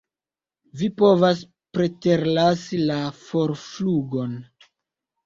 [0.79, 1.43] Vi povas
[1.77, 4.35] preterlasi la forflugon.